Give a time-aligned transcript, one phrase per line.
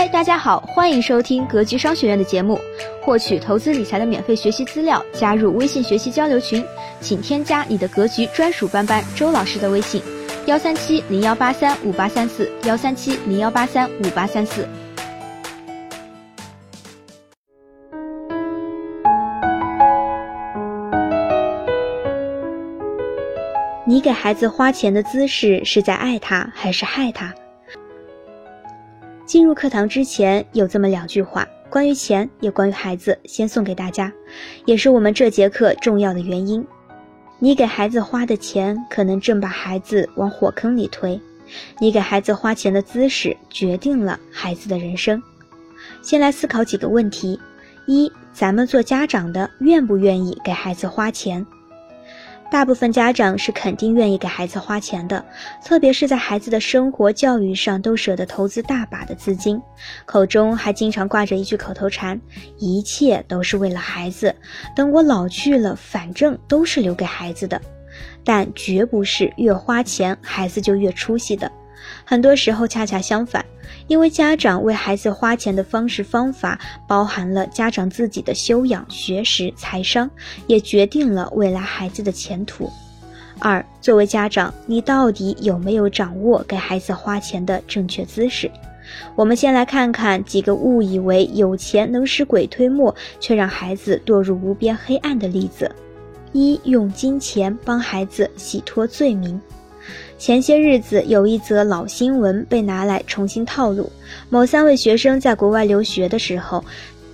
[0.00, 2.58] 嗨，大家好，欢迎收听格局商学院的节目，
[3.02, 6.64] 获取投资理财的免费学习资料，加入微信学习交流群，
[7.02, 10.00] 请添加你的格局专属班班周老师的微信：
[10.46, 14.66] 幺三七零幺八三五八三四，幺三七零幺八三五八三四。
[23.84, 27.34] 你给孩子花钱的姿势是在爱他还是害他？
[29.30, 34.12] 进入课堂之前有这么两句话，关于钱也关于孩子，先送给大家，
[34.64, 36.66] 也是我们这节课重要的原因。
[37.38, 41.20] 你给孩子花的钱，可能正把孩子往火坑里推。
[41.78, 45.22] 你给孩子花钱的姿势，决定了孩子的人生。
[46.02, 47.38] 先来思考几个问题：
[47.86, 51.46] 一，咱们做家长的愿不愿意给孩子花钱？
[52.50, 55.24] 大部分家长是肯定愿意给孩子花钱的，
[55.64, 59.60] 特别是在孩子的生活教育上都舍得投资大把的资金，
[60.04, 62.20] 口中还经常挂着一句口头禅
[62.58, 64.34] ：“一切都是为了孩子，
[64.74, 67.60] 等我老去了，反正都是留给孩子的。”
[68.24, 71.50] 但绝不是越花钱孩子就越出息的。
[72.04, 73.44] 很多时候恰恰相反，
[73.86, 80.10] 因为家长为孩子花钱的方式方法，包含了家长自己的修养、学识、财商，
[80.46, 82.70] 也决定了未来孩子的前途。
[83.38, 88.50] 二，作为家长，你到底有没有掌握给孩子花钱的正确姿势？
[89.14, 95.70] 我们先来看看几个误以为有钱能使鬼推磨，却让孩子堕入无边黑暗的例子。
[96.32, 99.40] 一，用金钱帮孩子洗脱罪名。
[100.20, 103.90] 前些日子有一则老新闻被拿来重新套路。
[104.28, 106.62] 某三位学生在国外留学的时候，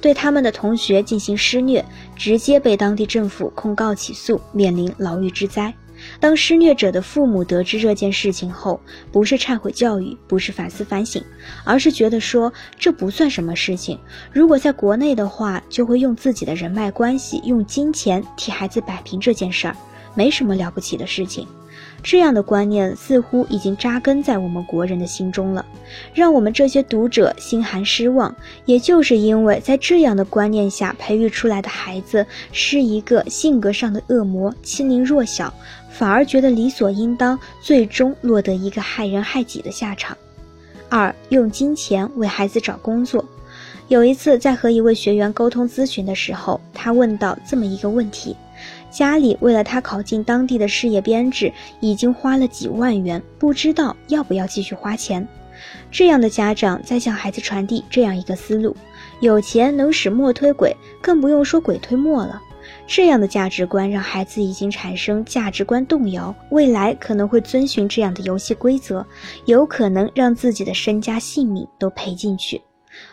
[0.01, 1.85] 对他们的同学进行施虐，
[2.17, 5.73] 直接被当地政府控告起诉，面临牢狱之灾。
[6.19, 8.81] 当施虐者的父母得知这件事情后，
[9.13, 11.23] 不是忏悔教育，不是反思反省，
[11.63, 13.97] 而是觉得说这不算什么事情。
[14.33, 19.77] 如果在国内的话，就会用自己的人脉关系，用金钱替孩子摆平这件事儿，
[20.17, 21.47] 没什么了不起的事情。
[22.03, 25.65] 这样的观念似乎已经扎根在我们国人的心中了，
[26.15, 28.35] 让我们这些读者心寒失望。
[28.65, 35.53] 也就是因为在这样的观念下培育出来的孩子是一个性格上的恶魔，欺凌弱小，
[35.91, 40.17] 反而觉得理所应当，最终落得一个害人害己的下场。
[40.89, 43.25] 二，用金钱为孩子找工作。
[43.89, 48.37] 有一次在和一位学员沟通咨询的时候，他问到这么一个问题。
[48.97, 55.29] 家里为了他考进当地的事业编制，已经花了几万元，不知道要不要继续花钱。
[55.91, 58.75] 这样的家长在向孩子传递这样一个思路：
[59.21, 62.41] 有钱能使磨推鬼，更不用说鬼推磨了。
[62.87, 69.05] 这样的价值观让孩子已经产生价值观动摇，未来可能会遵循这样的游戏规则，
[69.45, 72.63] 有可能让自己的身家性命都赔进去。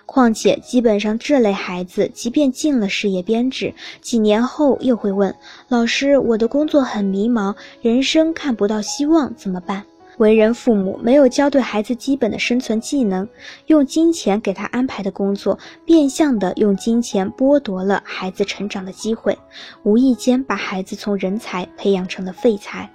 [0.05, 5.33] 况且，基本上这类孩子，即便进了事业编制，几年后又会问
[5.69, 9.83] 老师：“我的工作很迷茫，人生看不到希望，怎么办？”
[10.19, 13.27] 为人父母没有教对孩子基本的生存技能，
[13.65, 19.35] 用金钱给他安排的工作，变相的用金钱剥夺了孩子成长的机会，
[19.81, 22.87] 无意间把孩子从人才培养成了废材。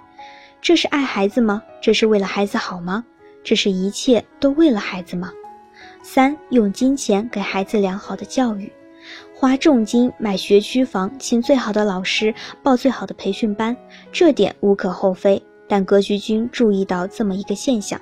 [0.61, 1.61] 这是爱孩子吗？
[1.81, 3.03] 这是为了孩子好吗？
[3.43, 5.29] 这是一切都为了孩子吗？
[6.01, 8.71] 三用金钱给孩子良好的教育，
[9.35, 12.33] 花重金买学区房，请最好的老师，
[12.63, 13.75] 报最好的培训班，
[14.11, 15.41] 这点无可厚非。
[15.69, 18.01] 但格局君注意到这么一个现象，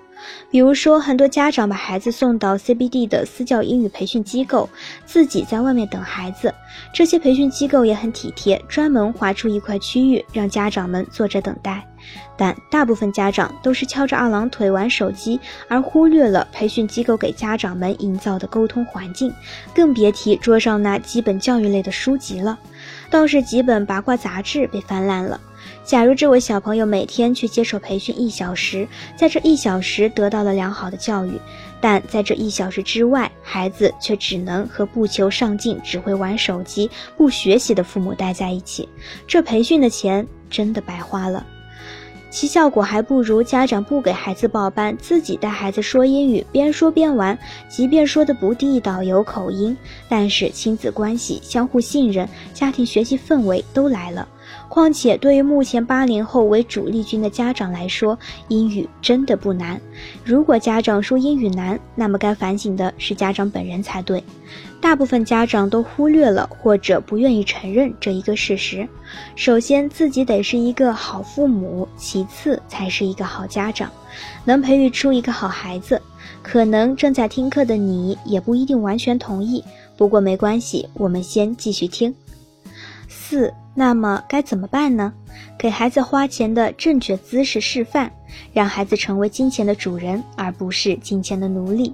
[0.50, 4.70] 比如说很多家长把孩子送到 CBD 的私教英语培训机构，
[5.06, 6.54] 自己在外面等孩子。
[6.94, 11.86] 这些培训机构也很体贴，专门划出一块区域让家长们坐着等待。
[12.38, 19.34] 但大部分家长都是翘着二郎腿玩手机，而忽略了培训机构给家长们营造的沟通环境，
[19.76, 22.58] 更别提桌上那基本教育类的书籍了。
[23.10, 25.42] 倒是几本八卦杂志被翻烂了。
[25.88, 28.86] 假如这位小朋友每天去接受培训一小时，
[29.16, 31.32] 在这一小时得到了良好的教育，
[31.80, 38.90] 但在这一小时之外，孩子却只能和不求上进、只会玩手机、不学习的父母待在一起，
[39.26, 41.46] 这培训的钱真的白花了。
[42.30, 47.40] 其效果还不如家长不给孩子报班，自己带孩子说英语，边说边玩。
[47.70, 49.76] 即便说的不地道、有口音，
[50.10, 54.28] 但是亲子关系、相互信任、家庭学习氛围都来了。
[54.78, 58.16] 况且，对于目前八零后为主力军的家长来说，
[58.48, 59.82] 英语真的不难。
[60.24, 64.24] 如果家长说英语难，那么该反省的是家长本人才对。
[64.80, 68.88] 大部分家长都忽略了或者不愿意承认这一个事实。
[69.36, 73.90] 首先，自己得是一个好父母，其次才是一个好家长，
[74.46, 76.00] 能培育出一个好孩子。
[76.44, 79.64] 可能正在听课的你也不一定完全同意，
[79.98, 82.14] 不过没关系，我们先继续听。
[83.08, 85.14] 四，那么该怎么办呢？
[85.56, 88.12] 给孩子花钱的正确姿势示范，
[88.54, 91.94] 让孩子成为金钱的主人，而不是金钱的奴隶。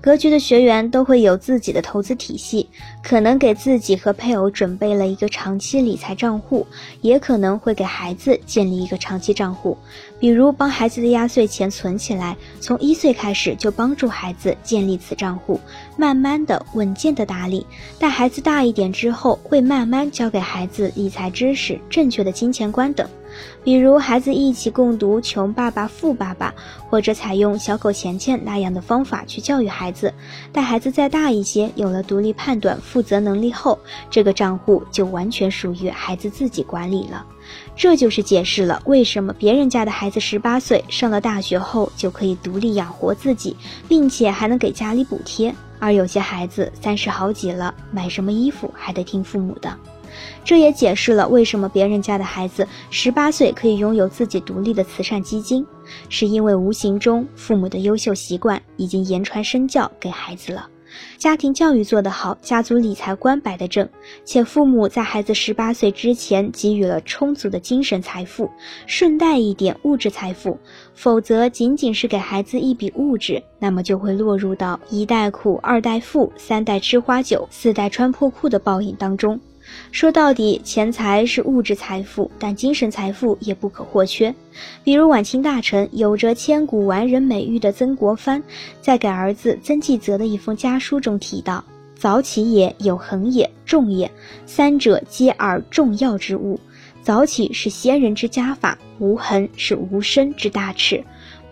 [0.00, 2.68] 格局的学员都会有自己的投资体系，
[3.02, 6.64] 可能给自己和配偶准备了一个长期理财账户，
[7.00, 9.76] 也可能会给孩子建立一个长期账户，
[10.20, 15.58] 比如帮孩子的压岁钱存起来，从一岁开始就帮助孩子建立此账户，
[15.96, 17.66] 慢慢的、稳健的打理。
[17.98, 23.08] 待孩子大一点之后，会慢慢教给孩子理财知识、正确的金钱观等。
[23.64, 26.50] 比如孩子一起共读《穷爸爸富爸爸》，
[26.90, 30.12] 或者采用小狗钱钱那样的方法去教育孩子。
[30.52, 33.78] 待孩子再大一些，有了独立判断、负责能力后，
[34.10, 37.24] 这个账户就完全属于孩子自己管理了。
[37.76, 43.56] 这就是解释了为什么别人家的孩子十八岁上了大学后就可以独立养活自己，
[43.88, 49.76] 并且还能给家里补贴，而有些孩子三十好几了，买什么衣服还得听父母的。
[50.44, 55.66] 这也解释了为什么别人家的孩子十八岁可以拥有自己独立的慈善基金，
[56.08, 60.68] 是因为无形中父母的优秀习惯已经言传身教给孩子了。
[61.18, 63.86] 家庭教育做得好，家族理财观摆得正，
[64.24, 68.48] 且父母在孩子十八岁之前给予了充足的精神财富，
[68.86, 70.58] 顺带一点物质财富，
[70.94, 79.38] 否则仅仅是给孩子一笔物质，那么就会落入到一代苦二代富，三代吃花酒，四代穿破裤的报应当中。
[79.90, 84.34] 说到底，钱财是物质财富，但精神财富也不可或缺。
[84.84, 88.42] 比如晚清大臣、有着千古完人美誉的曾国藩，
[88.80, 91.64] 在给儿子曾纪泽的一封家书中提到
[91.96, 94.10] ：“早起也有恒也重也，
[94.44, 96.58] 三者皆尔重要之物。
[97.02, 101.02] 早起是先人之家法，无恒是无身之大耻，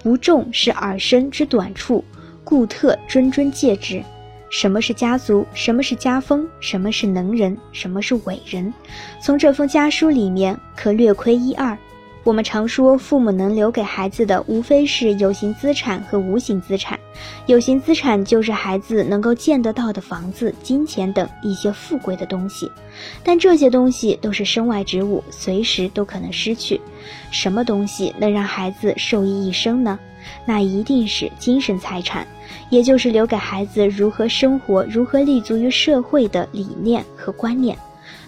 [0.03, 2.05] 不重是尔身之短处，
[2.43, 4.03] 故特谆谆戒之。”
[4.55, 5.45] 什么是家族？
[5.53, 6.49] 什么是家风？
[6.61, 7.59] 什么是能人？
[7.73, 8.73] 什么是伟人？
[9.21, 11.77] 从这封家书里面可略窥一二。
[12.23, 16.97] 我们常说，父母能留给孩子的，无非是有形资产和无形资产。
[17.47, 22.71] 有形资产就是孩子能够见得到的房子、金钱等一些富贵的东西，
[23.25, 26.81] 但这些东西都是身外之物，随时都可能失去。
[27.33, 29.99] 什么东西能让孩子受益一生呢？
[30.47, 32.25] 那一定是精神财产。
[32.75, 37.79] 也就是留给孩子如何生活、如何立足于社会的理念和观念。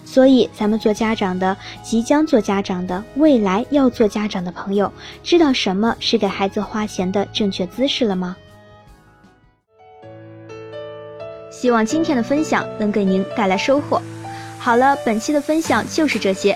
[0.05, 4.89] 所以，咱们做家长的、即将做家长的、未来要做家长的朋友，
[5.21, 8.37] 知道什么是给孩子花钱的正确姿势了吗？
[11.51, 14.01] 希望今天的分享能给您带来收获。
[14.57, 16.55] 好了，本期的分享就是这些。